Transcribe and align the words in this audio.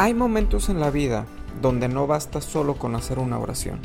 Hay 0.00 0.14
momentos 0.14 0.68
en 0.68 0.78
la 0.78 0.90
vida 0.92 1.26
donde 1.60 1.88
no 1.88 2.06
basta 2.06 2.40
solo 2.40 2.76
con 2.76 2.94
hacer 2.94 3.18
una 3.18 3.36
oración, 3.40 3.80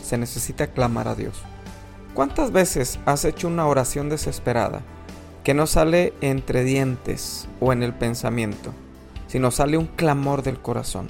se 0.00 0.16
necesita 0.16 0.68
clamar 0.68 1.08
a 1.08 1.16
Dios. 1.16 1.42
¿Cuántas 2.14 2.52
veces 2.52 3.00
has 3.04 3.24
hecho 3.24 3.48
una 3.48 3.66
oración 3.66 4.08
desesperada 4.08 4.82
que 5.42 5.54
no 5.54 5.66
sale 5.66 6.14
entre 6.20 6.62
dientes 6.62 7.48
o 7.58 7.72
en 7.72 7.82
el 7.82 7.92
pensamiento, 7.92 8.72
sino 9.26 9.50
sale 9.50 9.76
un 9.76 9.88
clamor 9.88 10.44
del 10.44 10.60
corazón? 10.60 11.08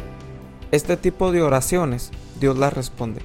Este 0.73 0.97
tipo 0.97 1.33
de 1.33 1.43
oraciones 1.43 2.11
Dios 2.41 2.57
las 2.57 2.73
responde. 2.73 3.21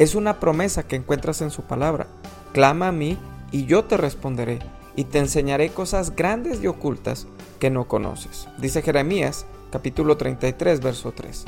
Es 0.00 0.16
una 0.16 0.40
promesa 0.40 0.82
que 0.82 0.96
encuentras 0.96 1.42
en 1.42 1.52
su 1.52 1.62
palabra. 1.62 2.08
Clama 2.52 2.88
a 2.88 2.92
mí 2.92 3.16
y 3.52 3.66
yo 3.66 3.84
te 3.84 3.96
responderé 3.96 4.58
y 4.96 5.04
te 5.04 5.18
enseñaré 5.18 5.70
cosas 5.70 6.14
grandes 6.14 6.62
y 6.62 6.66
ocultas 6.66 7.26
que 7.58 7.70
no 7.70 7.88
conoces. 7.88 8.48
Dice 8.58 8.82
Jeremías 8.82 9.46
capítulo 9.70 10.16
33 10.16 10.80
verso 10.80 11.12
3. 11.12 11.44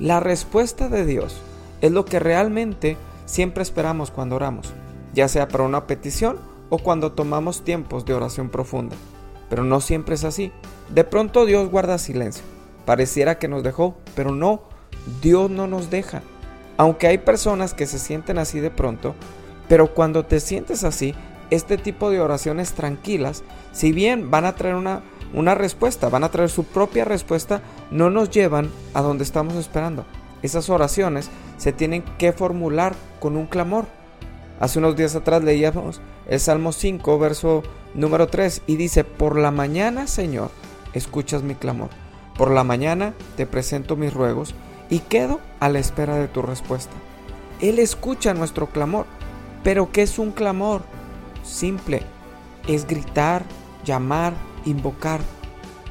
La 0.00 0.20
respuesta 0.20 0.88
de 0.88 1.06
Dios 1.06 1.36
es 1.80 1.92
lo 1.92 2.04
que 2.04 2.18
realmente 2.18 2.96
siempre 3.26 3.62
esperamos 3.62 4.10
cuando 4.10 4.36
oramos, 4.36 4.72
ya 5.12 5.28
sea 5.28 5.48
para 5.48 5.64
una 5.64 5.86
petición 5.86 6.38
o 6.68 6.78
cuando 6.78 7.12
tomamos 7.12 7.62
tiempos 7.62 8.04
de 8.04 8.14
oración 8.14 8.48
profunda. 8.48 8.96
Pero 9.48 9.62
no 9.62 9.80
siempre 9.80 10.16
es 10.16 10.24
así. 10.24 10.50
De 10.92 11.04
pronto 11.04 11.46
Dios 11.46 11.70
guarda 11.70 11.98
silencio. 11.98 12.42
Pareciera 12.86 13.38
que 13.38 13.48
nos 13.48 13.62
dejó, 13.62 13.96
pero 14.14 14.32
no, 14.32 14.62
Dios 15.22 15.50
no 15.50 15.66
nos 15.66 15.90
deja. 15.90 16.22
Aunque 16.76 17.06
hay 17.06 17.18
personas 17.18 17.72
que 17.72 17.86
se 17.86 17.98
sienten 17.98 18.38
así 18.38 18.58
de 18.60 18.70
pronto, 18.70 19.14
pero 19.68 19.94
cuando 19.94 20.24
te 20.24 20.40
sientes 20.40 20.82
así, 20.84 21.14
este 21.50 21.78
tipo 21.78 22.10
de 22.10 22.20
oraciones 22.20 22.72
tranquilas, 22.72 23.44
si 23.72 23.92
bien 23.92 24.30
van 24.30 24.44
a 24.44 24.54
traer 24.54 24.74
una 24.74 25.02
una 25.34 25.54
respuesta, 25.54 26.08
van 26.08 26.24
a 26.24 26.30
traer 26.30 26.48
su 26.48 26.64
propia 26.64 27.04
respuesta, 27.04 27.60
no 27.90 28.08
nos 28.08 28.30
llevan 28.30 28.70
a 28.94 29.02
donde 29.02 29.24
estamos 29.24 29.54
esperando. 29.54 30.06
Esas 30.42 30.70
oraciones 30.70 31.28
se 31.58 31.72
tienen 31.72 32.02
que 32.18 32.32
formular 32.32 32.94
con 33.20 33.36
un 33.36 33.46
clamor. 33.46 33.86
Hace 34.60 34.78
unos 34.78 34.96
días 34.96 35.16
atrás 35.16 35.42
leíamos 35.42 36.00
el 36.28 36.38
Salmo 36.38 36.72
5, 36.72 37.18
verso 37.18 37.62
número 37.94 38.28
3, 38.28 38.62
y 38.66 38.76
dice, 38.76 39.02
por 39.02 39.36
la 39.36 39.50
mañana, 39.50 40.06
Señor, 40.06 40.50
escuchas 40.92 41.42
mi 41.42 41.56
clamor. 41.56 41.90
Por 42.38 42.50
la 42.50 42.62
mañana 42.62 43.14
te 43.36 43.46
presento 43.46 43.96
mis 43.96 44.14
ruegos 44.14 44.54
y 44.88 45.00
quedo 45.00 45.40
a 45.60 45.68
la 45.68 45.80
espera 45.80 46.16
de 46.16 46.28
tu 46.28 46.42
respuesta. 46.42 46.92
Él 47.60 47.78
escucha 47.78 48.34
nuestro 48.34 48.68
clamor. 48.68 49.06
Pero 49.62 49.90
¿qué 49.90 50.02
es 50.02 50.18
un 50.18 50.30
clamor? 50.30 50.82
Simple. 51.44 52.02
Es 52.66 52.86
gritar, 52.86 53.44
llamar, 53.84 54.32
invocar, 54.64 55.20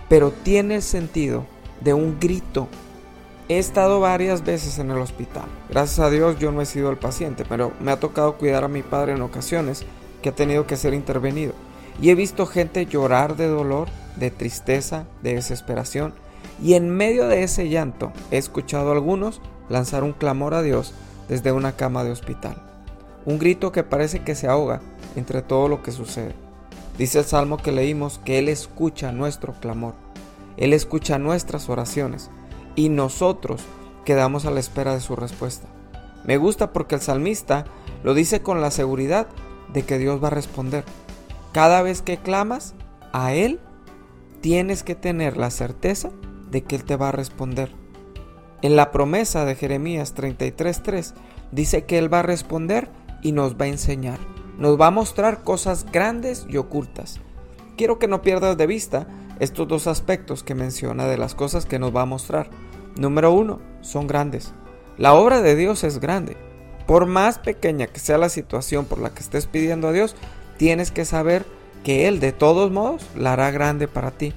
pero 0.09 0.31
tiene 0.31 0.75
el 0.75 0.81
sentido 0.81 1.45
de 1.81 1.93
un 1.93 2.19
grito. 2.19 2.67
He 3.49 3.59
estado 3.59 3.99
varias 3.99 4.43
veces 4.43 4.79
en 4.79 4.89
el 4.89 4.97
hospital. 4.97 5.45
Gracias 5.69 5.99
a 5.99 6.09
Dios 6.09 6.39
yo 6.39 6.51
no 6.51 6.61
he 6.61 6.65
sido 6.65 6.89
el 6.89 6.97
paciente, 6.97 7.45
pero 7.47 7.71
me 7.79 7.91
ha 7.91 7.99
tocado 7.99 8.37
cuidar 8.37 8.63
a 8.63 8.69
mi 8.69 8.81
padre 8.81 9.13
en 9.13 9.21
ocasiones 9.21 9.85
que 10.21 10.29
ha 10.29 10.35
tenido 10.35 10.65
que 10.65 10.77
ser 10.77 10.93
intervenido. 10.93 11.53
Y 12.01 12.09
he 12.09 12.15
visto 12.15 12.47
gente 12.47 12.85
llorar 12.87 13.35
de 13.35 13.47
dolor, 13.47 13.89
de 14.15 14.31
tristeza, 14.31 15.05
de 15.21 15.35
desesperación. 15.35 16.13
Y 16.61 16.73
en 16.73 16.89
medio 16.89 17.27
de 17.27 17.43
ese 17.43 17.69
llanto 17.69 18.11
he 18.31 18.37
escuchado 18.37 18.89
a 18.89 18.93
algunos 18.93 19.41
lanzar 19.69 20.03
un 20.03 20.13
clamor 20.13 20.53
a 20.53 20.61
Dios 20.61 20.93
desde 21.27 21.51
una 21.51 21.75
cama 21.75 22.03
de 22.03 22.11
hospital. 22.11 22.55
Un 23.25 23.39
grito 23.39 23.71
que 23.71 23.83
parece 23.83 24.23
que 24.23 24.35
se 24.35 24.47
ahoga 24.47 24.81
entre 25.15 25.41
todo 25.41 25.67
lo 25.67 25.83
que 25.83 25.91
sucede. 25.91 26.33
Dice 26.97 27.19
el 27.19 27.25
Salmo 27.25 27.57
que 27.57 27.71
leímos 27.71 28.19
que 28.19 28.39
Él 28.39 28.49
escucha 28.49 29.11
nuestro 29.11 29.53
clamor, 29.53 29.95
Él 30.57 30.73
escucha 30.73 31.17
nuestras 31.17 31.69
oraciones 31.69 32.29
y 32.75 32.89
nosotros 32.89 33.61
quedamos 34.05 34.45
a 34.45 34.51
la 34.51 34.59
espera 34.59 34.93
de 34.93 35.01
su 35.01 35.15
respuesta. 35.15 35.67
Me 36.23 36.37
gusta 36.37 36.71
porque 36.71 36.95
el 36.95 37.01
salmista 37.01 37.65
lo 38.03 38.13
dice 38.13 38.41
con 38.41 38.61
la 38.61 38.71
seguridad 38.71 39.27
de 39.73 39.83
que 39.83 39.97
Dios 39.97 40.23
va 40.23 40.27
a 40.27 40.31
responder. 40.31 40.83
Cada 41.51 41.81
vez 41.81 42.01
que 42.01 42.17
clamas 42.17 42.75
a 43.11 43.33
Él, 43.33 43.59
tienes 44.41 44.83
que 44.83 44.95
tener 44.95 45.37
la 45.37 45.51
certeza 45.51 46.11
de 46.49 46.63
que 46.63 46.75
Él 46.75 46.83
te 46.83 46.95
va 46.95 47.09
a 47.09 47.13
responder. 47.13 47.71
En 48.61 48.75
la 48.75 48.91
promesa 48.91 49.45
de 49.45 49.55
Jeremías 49.55 50.15
33.3 50.15 51.13
dice 51.51 51.85
que 51.85 51.97
Él 51.97 52.13
va 52.13 52.19
a 52.19 52.23
responder 52.23 52.89
y 53.21 53.31
nos 53.31 53.55
va 53.55 53.65
a 53.65 53.69
enseñar 53.69 54.19
nos 54.57 54.79
va 54.79 54.87
a 54.87 54.91
mostrar 54.91 55.43
cosas 55.43 55.85
grandes 55.91 56.45
y 56.49 56.57
ocultas. 56.57 57.19
Quiero 57.77 57.99
que 57.99 58.07
no 58.07 58.21
pierdas 58.21 58.57
de 58.57 58.67
vista 58.67 59.07
estos 59.39 59.67
dos 59.67 59.87
aspectos 59.87 60.43
que 60.43 60.55
menciona 60.55 61.05
de 61.05 61.17
las 61.17 61.35
cosas 61.35 61.65
que 61.65 61.79
nos 61.79 61.95
va 61.95 62.03
a 62.03 62.07
mostrar. 62.07 62.49
Número 62.95 63.31
uno, 63.31 63.59
son 63.81 64.07
grandes. 64.07 64.53
La 64.97 65.13
obra 65.13 65.41
de 65.41 65.55
Dios 65.55 65.83
es 65.83 65.99
grande. 65.99 66.37
Por 66.85 67.05
más 67.05 67.39
pequeña 67.39 67.87
que 67.87 67.99
sea 67.99 68.17
la 68.17 68.29
situación 68.29 68.85
por 68.85 68.99
la 68.99 69.09
que 69.09 69.21
estés 69.21 69.47
pidiendo 69.47 69.87
a 69.87 69.91
Dios, 69.91 70.15
tienes 70.57 70.91
que 70.91 71.05
saber 71.05 71.45
que 71.83 72.07
Él 72.07 72.19
de 72.19 72.31
todos 72.31 72.71
modos 72.71 73.07
la 73.15 73.33
hará 73.33 73.51
grande 73.51 73.87
para 73.87 74.11
ti. 74.11 74.33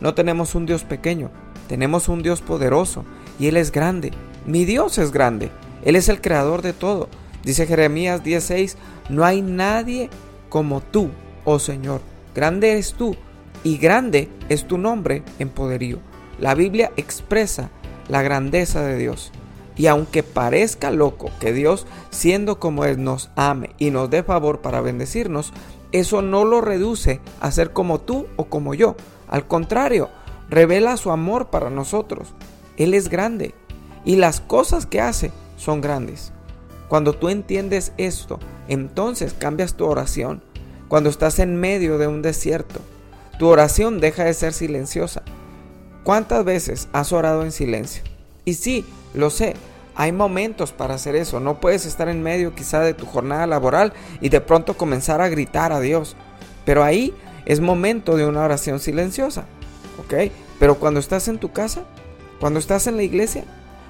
No 0.00 0.14
tenemos 0.14 0.54
un 0.54 0.66
Dios 0.66 0.84
pequeño, 0.84 1.30
tenemos 1.68 2.08
un 2.08 2.22
Dios 2.22 2.42
poderoso 2.42 3.04
y 3.38 3.46
Él 3.46 3.56
es 3.56 3.72
grande. 3.72 4.12
Mi 4.46 4.64
Dios 4.64 4.98
es 4.98 5.10
grande. 5.12 5.50
Él 5.84 5.96
es 5.96 6.08
el 6.08 6.20
creador 6.20 6.62
de 6.62 6.72
todo. 6.72 7.08
Dice 7.44 7.66
Jeremías 7.66 8.24
16, 8.24 8.76
no 9.10 9.24
hay 9.24 9.42
nadie 9.42 10.10
como 10.48 10.80
tú, 10.80 11.10
oh 11.44 11.58
Señor. 11.58 12.00
Grande 12.34 12.72
eres 12.72 12.94
tú 12.94 13.16
y 13.62 13.78
grande 13.78 14.28
es 14.48 14.66
tu 14.66 14.78
nombre 14.78 15.22
en 15.38 15.48
poderío. 15.48 15.98
La 16.38 16.54
Biblia 16.54 16.92
expresa 16.96 17.70
la 18.08 18.22
grandeza 18.22 18.82
de 18.82 18.98
Dios. 18.98 19.32
Y 19.76 19.86
aunque 19.86 20.22
parezca 20.22 20.90
loco 20.90 21.30
que 21.40 21.52
Dios, 21.52 21.86
siendo 22.10 22.60
como 22.60 22.84
Él, 22.84 23.02
nos 23.02 23.30
ame 23.34 23.70
y 23.78 23.90
nos 23.90 24.08
dé 24.10 24.22
favor 24.22 24.60
para 24.60 24.80
bendecirnos, 24.80 25.52
eso 25.90 26.22
no 26.22 26.44
lo 26.44 26.60
reduce 26.60 27.20
a 27.40 27.50
ser 27.50 27.72
como 27.72 28.00
tú 28.00 28.26
o 28.36 28.44
como 28.44 28.74
yo. 28.74 28.96
Al 29.28 29.46
contrario, 29.46 30.10
revela 30.48 30.96
su 30.96 31.10
amor 31.10 31.50
para 31.50 31.70
nosotros. 31.70 32.34
Él 32.76 32.94
es 32.94 33.08
grande 33.08 33.54
y 34.04 34.16
las 34.16 34.40
cosas 34.40 34.86
que 34.86 35.00
hace 35.00 35.32
son 35.56 35.80
grandes. 35.80 36.33
Cuando 36.94 37.12
tú 37.12 37.28
entiendes 37.28 37.90
esto, 37.96 38.38
entonces 38.68 39.34
cambias 39.36 39.74
tu 39.74 39.84
oración. 39.84 40.44
Cuando 40.86 41.10
estás 41.10 41.40
en 41.40 41.56
medio 41.56 41.98
de 41.98 42.06
un 42.06 42.22
desierto, 42.22 42.78
tu 43.36 43.48
oración 43.48 43.98
deja 43.98 44.22
de 44.22 44.32
ser 44.32 44.52
silenciosa. 44.52 45.22
¿Cuántas 46.04 46.44
veces 46.44 46.88
has 46.92 47.12
orado 47.12 47.42
en 47.42 47.50
silencio? 47.50 48.04
Y 48.44 48.54
sí, 48.54 48.86
lo 49.12 49.30
sé, 49.30 49.56
hay 49.96 50.12
momentos 50.12 50.70
para 50.70 50.94
hacer 50.94 51.16
eso. 51.16 51.40
No 51.40 51.58
puedes 51.58 51.84
estar 51.84 52.08
en 52.08 52.22
medio 52.22 52.54
quizá 52.54 52.78
de 52.78 52.94
tu 52.94 53.06
jornada 53.06 53.48
laboral 53.48 53.92
y 54.20 54.28
de 54.28 54.40
pronto 54.40 54.76
comenzar 54.76 55.20
a 55.20 55.28
gritar 55.28 55.72
a 55.72 55.80
Dios. 55.80 56.14
Pero 56.64 56.84
ahí 56.84 57.12
es 57.44 57.58
momento 57.58 58.16
de 58.16 58.24
una 58.24 58.44
oración 58.44 58.78
silenciosa. 58.78 59.46
¿Ok? 59.98 60.30
Pero 60.60 60.76
cuando 60.76 61.00
estás 61.00 61.26
en 61.26 61.40
tu 61.40 61.50
casa, 61.50 61.82
cuando 62.38 62.60
estás 62.60 62.86
en 62.86 62.96
la 62.96 63.02
iglesia, 63.02 63.42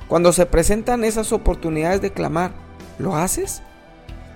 cuando 0.08 0.32
se 0.32 0.46
presentan 0.46 1.04
esas 1.04 1.32
oportunidades 1.32 2.00
de 2.00 2.10
clamar, 2.10 2.63
¿Lo 2.98 3.16
haces? 3.16 3.62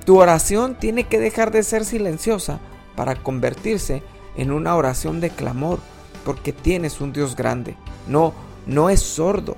Tu 0.04 0.18
oración 0.18 0.76
tiene 0.78 1.04
que 1.04 1.18
dejar 1.18 1.50
de 1.50 1.62
ser 1.62 1.84
silenciosa 1.84 2.60
para 2.96 3.14
convertirse 3.14 4.02
en 4.36 4.50
una 4.50 4.74
oración 4.74 5.20
de 5.20 5.30
clamor, 5.30 5.78
porque 6.24 6.52
tienes 6.52 7.00
un 7.00 7.12
Dios 7.12 7.36
grande. 7.36 7.76
No, 8.06 8.32
no 8.66 8.90
es 8.90 9.00
sordo. 9.00 9.56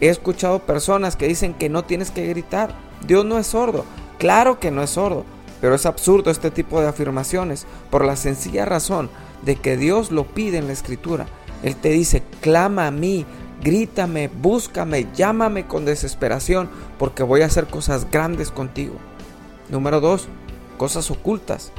He 0.00 0.08
escuchado 0.08 0.60
personas 0.60 1.16
que 1.16 1.26
dicen 1.26 1.54
que 1.54 1.68
no 1.68 1.84
tienes 1.84 2.10
que 2.10 2.26
gritar. 2.26 2.74
Dios 3.06 3.24
no 3.24 3.38
es 3.38 3.48
sordo. 3.48 3.84
Claro 4.18 4.60
que 4.60 4.70
no 4.70 4.82
es 4.82 4.90
sordo, 4.90 5.24
pero 5.60 5.74
es 5.74 5.86
absurdo 5.86 6.30
este 6.30 6.50
tipo 6.50 6.80
de 6.80 6.88
afirmaciones 6.88 7.66
por 7.90 8.04
la 8.04 8.16
sencilla 8.16 8.64
razón 8.64 9.10
de 9.42 9.56
que 9.56 9.76
Dios 9.76 10.10
lo 10.10 10.24
pide 10.24 10.58
en 10.58 10.66
la 10.66 10.72
escritura. 10.72 11.26
Él 11.62 11.76
te 11.76 11.90
dice, 11.90 12.22
clama 12.40 12.86
a 12.86 12.90
mí, 12.90 13.26
grítame, 13.62 14.28
búscame, 14.28 15.06
llámame 15.14 15.66
con 15.66 15.84
desesperación, 15.84 16.68
porque 16.98 17.22
voy 17.22 17.42
a 17.42 17.46
hacer 17.46 17.66
cosas 17.66 18.10
grandes 18.10 18.50
contigo. 18.50 18.94
Número 19.68 20.00
2. 20.00 20.28
Cosas 20.76 21.10
ocultas. 21.10 21.72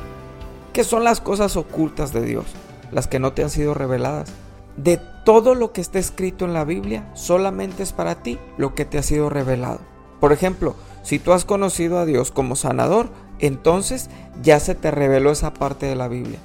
¿Qué 0.73 0.83
son 0.83 1.03
las 1.03 1.21
cosas 1.21 1.55
ocultas 1.57 2.13
de 2.13 2.21
Dios? 2.21 2.45
Las 2.91 3.07
que 3.07 3.19
no 3.19 3.33
te 3.33 3.43
han 3.43 3.49
sido 3.49 3.73
reveladas. 3.73 4.29
De 4.77 4.99
todo 5.25 5.55
lo 5.55 5.73
que 5.73 5.81
está 5.81 5.99
escrito 5.99 6.45
en 6.45 6.53
la 6.53 6.63
Biblia, 6.63 7.09
solamente 7.13 7.83
es 7.83 7.93
para 7.93 8.21
ti 8.21 8.39
lo 8.57 8.75
que 8.75 8.85
te 8.85 8.97
ha 8.97 9.03
sido 9.03 9.29
revelado. 9.29 9.79
Por 10.19 10.33
ejemplo, 10.33 10.75
si 11.03 11.19
tú 11.19 11.33
has 11.33 11.45
conocido 11.45 11.97
a 11.97 12.05
Dios 12.05 12.31
como 12.31 12.55
sanador, 12.55 13.09
entonces 13.39 14.09
ya 14.41 14.59
se 14.59 14.75
te 14.75 14.91
reveló 14.91 15.31
esa 15.31 15.53
parte 15.53 15.85
de 15.85 15.95
la 15.95 16.07
Biblia. 16.07 16.39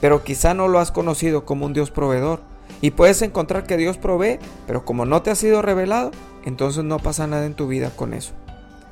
Pero 0.00 0.24
quizá 0.24 0.54
no 0.54 0.68
lo 0.68 0.78
has 0.78 0.90
conocido 0.90 1.44
como 1.44 1.66
un 1.66 1.72
Dios 1.72 1.90
proveedor, 1.90 2.40
y 2.80 2.92
puedes 2.92 3.22
encontrar 3.22 3.64
que 3.64 3.76
Dios 3.76 3.98
provee, 3.98 4.38
pero 4.66 4.84
como 4.84 5.04
no 5.04 5.22
te 5.22 5.30
ha 5.30 5.34
sido 5.34 5.62
revelado, 5.62 6.10
entonces 6.44 6.84
no 6.84 6.98
pasa 6.98 7.26
nada 7.26 7.44
en 7.46 7.54
tu 7.54 7.66
vida 7.66 7.90
con 7.94 8.14
eso. 8.14 8.32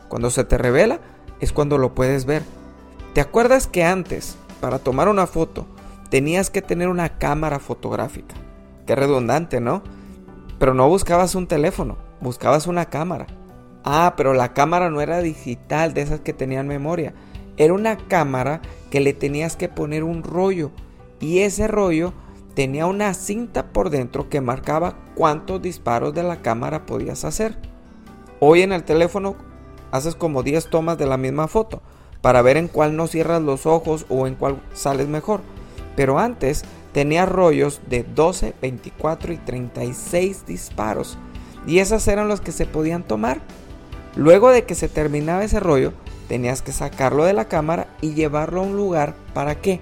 Cuando 0.09 0.31
se 0.31 0.45
te 0.45 0.59
revela 0.59 1.01
es 1.41 1.53
cuando 1.53 1.79
lo 1.79 1.95
puedes 1.95 2.25
ver. 2.25 2.43
¿Te 3.15 3.21
acuerdas 3.21 3.67
que 3.67 3.85
antes, 3.85 4.37
para 4.61 4.79
tomar 4.79 5.09
una 5.09 5.27
foto, 5.27 5.67
tenías 6.11 6.51
que 6.51 6.63
tener 6.63 6.89
una 6.89 7.19
cámara 7.19 7.59
fotográfica? 7.59 8.35
Qué 8.87 8.95
redundante, 8.95 9.61
¿no? 9.61 9.83
Pero 10.59 10.75
no 10.75 10.89
buscabas 10.89 11.35
un 11.35 11.47
teléfono, 11.47 11.97
buscabas 12.21 12.67
una 12.67 12.87
cámara. 12.87 13.27
Ah, 13.85 14.15
pero 14.17 14.35
la 14.35 14.53
cámara 14.53 14.91
no 14.91 15.01
era 15.01 15.21
digital, 15.21 15.95
de 15.95 16.03
esas 16.03 16.21
que 16.21 16.33
tenían 16.33 16.69
memoria. 16.69 17.15
Era 17.57 17.73
una 17.73 17.97
cámara 17.97 18.61
que 18.91 19.01
le 19.01 19.13
tenías 19.13 19.57
que 19.57 19.69
poner 19.69 20.05
un 20.05 20.23
rollo. 20.23 20.71
Y 21.21 21.41
ese 21.41 21.69
rollo 21.69 22.13
tenía 22.59 22.87
una 22.87 23.15
cinta 23.15 23.69
por 23.69 23.89
dentro 23.89 24.29
que 24.29 24.41
marcaba 24.41 24.97
cuántos 25.15 25.63
disparos 25.63 26.13
de 26.13 26.25
la 26.25 26.43
cámara 26.43 26.87
podías 26.87 27.25
hacer. 27.25 27.57
Hoy 28.41 28.63
en 28.63 28.73
el 28.73 28.83
teléfono 28.83 29.37
haces 29.93 30.17
como 30.17 30.43
10 30.43 30.69
tomas 30.69 30.99
de 30.99 31.07
la 31.07 31.17
misma 31.17 31.47
foto 31.47 31.83
para 32.21 32.43
ver 32.43 32.57
en 32.57 32.67
cuál 32.67 32.97
no 32.97 33.07
cierras 33.07 33.43
los 33.43 33.65
ojos 33.65 34.07
o 34.09 34.27
en 34.27 34.35
cuál 34.35 34.61
sales 34.75 35.07
mejor. 35.07 35.41
Pero 35.95 36.19
antes 36.19 36.65
tenía 36.91 37.27
rollos 37.27 37.81
de 37.89 38.03
12, 38.03 38.57
24 38.61 39.35
y 39.35 39.37
36 39.37 40.45
disparos. 40.45 41.17
Y 41.65 41.79
esas 41.79 42.09
eran 42.09 42.27
los 42.27 42.41
que 42.41 42.51
se 42.51 42.67
podían 42.67 43.05
tomar. 43.05 43.41
Luego 44.17 44.51
de 44.51 44.65
que 44.65 44.75
se 44.75 44.89
terminaba 44.89 45.45
ese 45.45 45.61
rollo, 45.61 45.93
tenías 46.27 46.63
que 46.63 46.73
sacarlo 46.73 47.23
de 47.23 47.35
la 47.35 47.45
cámara 47.45 47.87
y 48.01 48.15
llevarlo 48.15 48.63
a 48.63 48.65
un 48.65 48.77
lugar. 48.77 49.15
¿Para 49.33 49.61
qué? 49.61 49.79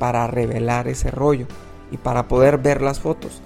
Para 0.00 0.26
revelar 0.26 0.88
ese 0.88 1.12
rollo 1.12 1.46
y 1.92 1.98
para 1.98 2.26
poder 2.26 2.58
ver 2.58 2.82
las 2.82 2.98
fotos. 2.98 3.40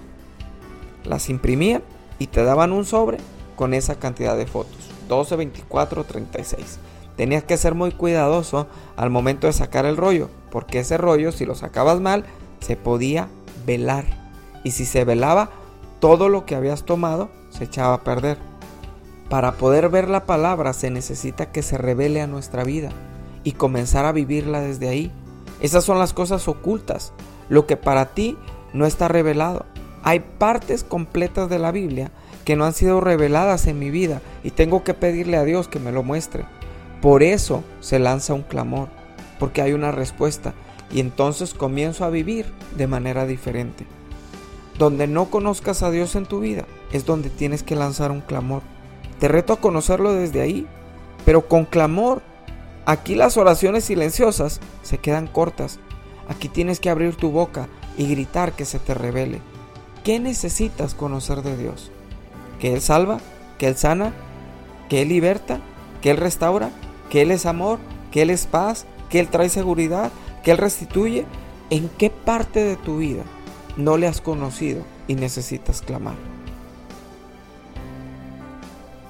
Las 1.04 1.28
imprimían 1.28 1.82
y 2.18 2.28
te 2.28 2.42
daban 2.44 2.72
un 2.72 2.86
sobre 2.86 3.18
con 3.56 3.74
esa 3.74 3.96
cantidad 3.96 4.36
de 4.36 4.46
fotos. 4.46 4.90
12, 5.08 5.36
24, 5.36 6.04
36. 6.04 6.78
Tenías 7.16 7.44
que 7.44 7.56
ser 7.56 7.74
muy 7.74 7.92
cuidadoso 7.92 8.68
al 8.96 9.10
momento 9.10 9.46
de 9.46 9.52
sacar 9.52 9.84
el 9.84 9.96
rollo, 9.96 10.30
porque 10.50 10.80
ese 10.80 10.96
rollo, 10.96 11.32
si 11.32 11.44
lo 11.44 11.54
sacabas 11.54 12.00
mal, 12.00 12.24
se 12.60 12.76
podía 12.76 13.28
velar. 13.66 14.04
Y 14.64 14.72
si 14.72 14.84
se 14.84 15.04
velaba, 15.04 15.50
todo 16.00 16.28
lo 16.28 16.44
que 16.46 16.54
habías 16.54 16.84
tomado 16.84 17.30
se 17.50 17.64
echaba 17.64 17.94
a 17.94 18.04
perder. 18.04 18.38
Para 19.28 19.52
poder 19.52 19.88
ver 19.88 20.08
la 20.08 20.24
palabra 20.24 20.72
se 20.72 20.90
necesita 20.90 21.50
que 21.50 21.62
se 21.62 21.78
revele 21.78 22.20
a 22.20 22.26
nuestra 22.26 22.62
vida 22.62 22.90
y 23.42 23.52
comenzar 23.52 24.04
a 24.04 24.12
vivirla 24.12 24.60
desde 24.60 24.88
ahí. 24.88 25.10
Esas 25.60 25.84
son 25.84 25.98
las 25.98 26.12
cosas 26.12 26.46
ocultas, 26.48 27.12
lo 27.48 27.66
que 27.66 27.76
para 27.76 28.06
ti 28.06 28.36
no 28.72 28.86
está 28.86 29.08
revelado. 29.08 29.66
Hay 30.02 30.20
partes 30.20 30.84
completas 30.84 31.48
de 31.48 31.58
la 31.58 31.72
Biblia 31.72 32.10
que 32.44 32.56
no 32.56 32.64
han 32.64 32.74
sido 32.74 33.00
reveladas 33.00 33.66
en 33.66 33.78
mi 33.78 33.90
vida 33.90 34.22
y 34.44 34.50
tengo 34.50 34.84
que 34.84 34.94
pedirle 34.94 35.36
a 35.36 35.44
Dios 35.44 35.66
que 35.68 35.80
me 35.80 35.92
lo 35.92 36.02
muestre. 36.02 36.44
Por 37.02 37.22
eso 37.22 37.64
se 37.80 37.98
lanza 37.98 38.34
un 38.34 38.42
clamor, 38.42 38.88
porque 39.38 39.62
hay 39.62 39.72
una 39.72 39.90
respuesta 39.90 40.54
y 40.90 41.00
entonces 41.00 41.54
comienzo 41.54 42.04
a 42.04 42.10
vivir 42.10 42.46
de 42.76 42.86
manera 42.86 43.26
diferente. 43.26 43.86
Donde 44.78 45.06
no 45.06 45.30
conozcas 45.30 45.82
a 45.82 45.90
Dios 45.90 46.14
en 46.14 46.26
tu 46.26 46.40
vida 46.40 46.64
es 46.92 47.04
donde 47.06 47.30
tienes 47.30 47.62
que 47.62 47.76
lanzar 47.76 48.10
un 48.10 48.20
clamor. 48.20 48.62
Te 49.18 49.28
reto 49.28 49.52
a 49.52 49.60
conocerlo 49.60 50.12
desde 50.12 50.40
ahí, 50.40 50.66
pero 51.24 51.48
con 51.48 51.64
clamor. 51.64 52.22
Aquí 52.84 53.16
las 53.16 53.36
oraciones 53.36 53.84
silenciosas 53.84 54.60
se 54.82 54.98
quedan 54.98 55.26
cortas 55.26 55.80
Aquí 56.28 56.48
tienes 56.48 56.80
que 56.80 56.90
abrir 56.90 57.14
tu 57.16 57.30
boca 57.30 57.68
y 57.96 58.08
gritar 58.08 58.52
que 58.52 58.64
se 58.64 58.78
te 58.78 58.94
revele. 58.94 59.40
¿Qué 60.04 60.18
necesitas 60.18 60.94
conocer 60.94 61.42
de 61.42 61.56
Dios? 61.56 61.90
¿Que 62.60 62.74
Él 62.74 62.80
salva? 62.80 63.18
¿Que 63.58 63.68
Él 63.68 63.76
sana? 63.76 64.12
¿Que 64.88 65.02
Él 65.02 65.08
liberta? 65.08 65.60
¿Que 66.00 66.10
Él 66.10 66.16
restaura? 66.16 66.70
¿Que 67.10 67.22
Él 67.22 67.30
es 67.30 67.46
amor? 67.46 67.78
¿Que 68.10 68.22
Él 68.22 68.30
es 68.30 68.46
paz? 68.46 68.86
¿Que 69.10 69.20
Él 69.20 69.28
trae 69.28 69.48
seguridad? 69.48 70.12
¿Que 70.42 70.52
Él 70.52 70.58
restituye? 70.58 71.26
¿En 71.70 71.88
qué 71.88 72.10
parte 72.10 72.62
de 72.62 72.76
tu 72.76 72.98
vida 72.98 73.24
no 73.76 73.96
le 73.96 74.06
has 74.06 74.20
conocido 74.20 74.82
y 75.08 75.14
necesitas 75.14 75.80
clamar? 75.80 76.14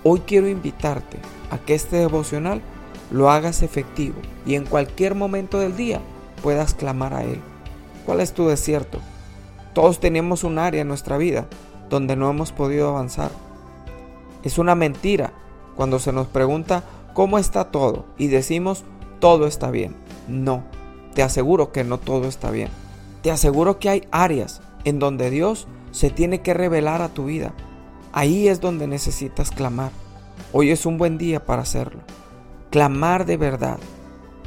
Hoy 0.02 0.20
quiero 0.20 0.48
invitarte 0.48 1.18
a 1.50 1.58
que 1.58 1.74
este 1.74 1.96
devocional 1.96 2.62
lo 3.10 3.30
hagas 3.30 3.62
efectivo 3.62 4.16
y 4.46 4.54
en 4.54 4.64
cualquier 4.64 5.14
momento 5.14 5.58
del 5.58 5.76
día 5.76 6.00
puedas 6.46 6.74
clamar 6.74 7.12
a 7.12 7.24
Él. 7.24 7.40
¿Cuál 8.04 8.20
es 8.20 8.32
tu 8.32 8.46
desierto? 8.46 9.00
Todos 9.74 9.98
tenemos 9.98 10.44
un 10.44 10.60
área 10.60 10.82
en 10.82 10.86
nuestra 10.86 11.18
vida 11.18 11.48
donde 11.90 12.14
no 12.14 12.30
hemos 12.30 12.52
podido 12.52 12.88
avanzar. 12.88 13.32
Es 14.44 14.56
una 14.56 14.76
mentira 14.76 15.32
cuando 15.74 15.98
se 15.98 16.12
nos 16.12 16.28
pregunta 16.28 16.84
cómo 17.14 17.38
está 17.38 17.72
todo 17.72 18.04
y 18.16 18.28
decimos 18.28 18.84
todo 19.18 19.48
está 19.48 19.72
bien. 19.72 19.96
No, 20.28 20.62
te 21.14 21.24
aseguro 21.24 21.72
que 21.72 21.82
no 21.82 21.98
todo 21.98 22.28
está 22.28 22.52
bien. 22.52 22.68
Te 23.22 23.32
aseguro 23.32 23.80
que 23.80 23.88
hay 23.88 24.06
áreas 24.12 24.60
en 24.84 25.00
donde 25.00 25.30
Dios 25.30 25.66
se 25.90 26.10
tiene 26.10 26.42
que 26.42 26.54
revelar 26.54 27.02
a 27.02 27.08
tu 27.08 27.24
vida. 27.24 27.54
Ahí 28.12 28.46
es 28.46 28.60
donde 28.60 28.86
necesitas 28.86 29.50
clamar. 29.50 29.90
Hoy 30.52 30.70
es 30.70 30.86
un 30.86 30.96
buen 30.96 31.18
día 31.18 31.44
para 31.44 31.62
hacerlo. 31.62 32.02
Clamar 32.70 33.26
de 33.26 33.36
verdad 33.36 33.78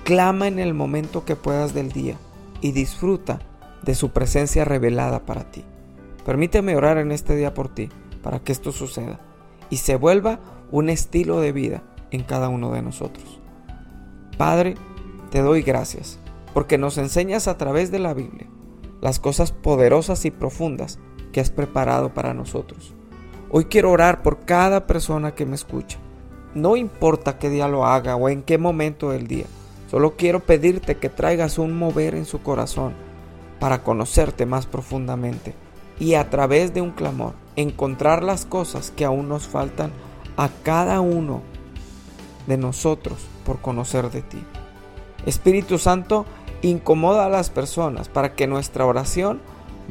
Clama 0.04 0.48
en 0.48 0.60
el 0.60 0.74
momento 0.74 1.26
que 1.26 1.36
puedas 1.36 1.74
del 1.74 1.92
día 1.92 2.16
y 2.62 2.72
disfruta 2.72 3.40
de 3.84 3.96
su 3.96 4.10
presencia 4.12 4.66
revelada 4.66 5.26
para 5.26 5.52
ti. 5.52 5.64
Permíteme 6.26 6.76
orar 6.76 6.98
en 6.98 7.12
este 7.12 7.36
día 7.36 7.54
por 7.54 7.70
ti, 7.70 7.90
para 8.22 8.40
que 8.40 8.52
esto 8.52 8.72
suceda 8.72 9.20
y 9.70 9.78
se 9.78 9.96
vuelva 9.96 10.40
un 10.72 10.90
estilo 10.90 11.40
de 11.40 11.52
vida 11.52 11.84
en 12.12 12.24
cada 12.24 12.50
uno 12.50 12.72
de 12.72 12.82
nosotros. 12.82 13.40
Padre, 14.38 14.76
te 15.32 15.42
doy 15.42 15.62
gracias 15.62 16.20
porque 16.54 16.78
nos 16.78 16.98
enseñas 16.98 17.48
a 17.48 17.58
través 17.58 17.92
de 17.92 18.00
la 18.00 18.14
Biblia 18.14 18.48
las 19.02 19.20
cosas 19.20 19.52
poderosas 19.52 20.26
y 20.26 20.32
profundas 20.32 21.00
que 21.32 21.40
has 21.40 21.52
preparado 21.52 22.14
para 22.14 22.34
nosotros. 22.34 22.94
Hoy 23.52 23.66
quiero 23.66 23.92
orar 23.92 24.22
por 24.22 24.46
cada 24.46 24.88
persona 24.88 25.34
que 25.34 25.46
me 25.46 25.56
escucha. 25.56 25.98
No 26.54 26.76
importa 26.76 27.38
qué 27.38 27.50
día 27.50 27.68
lo 27.68 27.86
haga 27.86 28.16
o 28.16 28.30
en 28.30 28.42
qué 28.42 28.58
momento 28.58 29.12
del 29.12 29.28
día. 29.28 29.46
Solo 29.90 30.16
quiero 30.16 30.42
pedirte 30.42 30.98
que 30.98 31.10
traigas 31.10 31.58
un 31.58 31.76
mover 31.76 32.14
en 32.14 32.26
su 32.26 32.44
corazón 32.44 32.94
para 33.60 33.84
conocerte 33.84 34.46
más 34.46 34.68
profundamente 34.68 35.56
y 36.00 36.14
a 36.14 36.30
través 36.30 36.76
de 36.76 36.82
un 36.82 36.92
clamor 36.92 37.34
encontrar 37.56 38.22
las 38.22 38.46
cosas 38.46 38.92
que 38.92 39.04
aún 39.04 39.28
nos 39.28 39.48
faltan 39.48 39.92
a 40.38 40.50
cada 40.64 41.02
uno 41.02 41.42
de 42.46 42.58
nosotros 42.58 43.18
por 43.44 43.62
conocer 43.62 44.12
de 44.12 44.22
ti. 44.22 44.44
Espíritu 45.26 45.80
Santo, 45.80 46.26
incomoda 46.62 47.26
a 47.26 47.30
las 47.30 47.50
personas 47.50 48.10
para 48.10 48.36
que 48.36 48.46
nuestra 48.46 48.86
oración 48.86 49.42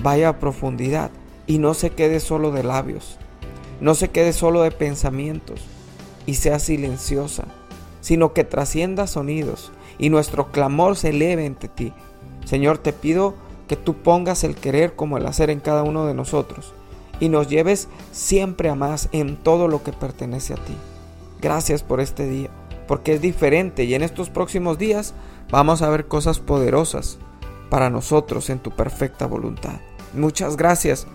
vaya 0.00 0.28
a 0.28 0.38
profundidad 0.38 1.10
y 1.48 1.58
no 1.58 1.74
se 1.74 1.90
quede 1.90 2.20
solo 2.20 2.52
de 2.52 2.62
labios, 2.62 3.18
no 3.80 3.96
se 3.96 4.10
quede 4.10 4.32
solo 4.32 4.62
de 4.62 4.70
pensamientos 4.70 5.60
y 6.24 6.34
sea 6.34 6.60
silenciosa, 6.60 7.46
sino 8.00 8.32
que 8.32 8.44
trascienda 8.44 9.08
sonidos 9.08 9.72
y 9.98 10.10
nuestro 10.10 10.50
clamor 10.50 10.96
se 10.96 11.10
eleve 11.10 11.46
ante 11.46 11.68
ti. 11.68 11.92
Señor, 12.44 12.78
te 12.78 12.92
pido 12.92 13.34
que 13.66 13.76
tú 13.76 13.94
pongas 13.94 14.44
el 14.44 14.54
querer 14.54 14.96
como 14.96 15.18
el 15.18 15.26
hacer 15.26 15.50
en 15.50 15.60
cada 15.60 15.82
uno 15.82 16.06
de 16.06 16.14
nosotros 16.14 16.72
y 17.20 17.28
nos 17.28 17.48
lleves 17.48 17.88
siempre 18.12 18.68
a 18.68 18.74
más 18.74 19.08
en 19.12 19.36
todo 19.36 19.68
lo 19.68 19.82
que 19.82 19.92
pertenece 19.92 20.54
a 20.54 20.56
ti. 20.56 20.74
Gracias 21.40 21.82
por 21.82 22.00
este 22.00 22.28
día, 22.28 22.48
porque 22.86 23.14
es 23.14 23.20
diferente 23.20 23.84
y 23.84 23.94
en 23.94 24.02
estos 24.02 24.30
próximos 24.30 24.78
días 24.78 25.14
vamos 25.50 25.82
a 25.82 25.90
ver 25.90 26.06
cosas 26.06 26.40
poderosas 26.40 27.18
para 27.70 27.90
nosotros 27.90 28.50
en 28.50 28.58
tu 28.58 28.70
perfecta 28.70 29.26
voluntad. 29.26 29.80
Muchas 30.14 30.56
gracias, 30.56 31.06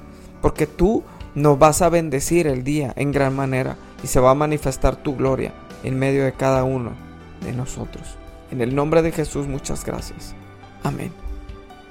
porque 0.41 0.67
tú 0.67 1.03
nos 1.35 1.57
vas 1.57 1.81
a 1.81 1.89
bendecir 1.89 2.47
el 2.47 2.63
día 2.63 2.93
en 2.95 3.11
gran 3.11 3.35
manera 3.35 3.75
y 4.03 4.07
se 4.07 4.19
va 4.19 4.31
a 4.31 4.35
manifestar 4.35 4.97
tu 4.97 5.15
gloria 5.15 5.53
en 5.83 5.97
medio 5.97 6.23
de 6.23 6.33
cada 6.33 6.63
uno 6.63 6.91
de 7.41 7.53
nosotros. 7.53 8.17
En 8.53 8.61
el 8.61 8.75
nombre 8.75 9.01
de 9.01 9.11
Jesús, 9.11 9.47
muchas 9.47 9.83
gracias. 9.83 10.35
Amén. 10.83 11.11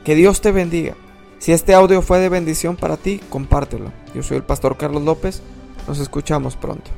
Que 0.04 0.14
Dios 0.14 0.40
te 0.40 0.52
bendiga. 0.52 0.94
Si 1.40 1.50
este 1.50 1.74
audio 1.74 2.02
fue 2.02 2.20
de 2.20 2.28
bendición 2.28 2.76
para 2.76 2.96
ti, 2.96 3.20
compártelo. 3.30 3.90
Yo 4.14 4.22
soy 4.22 4.36
el 4.36 4.44
pastor 4.44 4.76
Carlos 4.76 5.02
López. 5.02 5.42
Nos 5.88 5.98
escuchamos 5.98 6.54
pronto. 6.54 6.88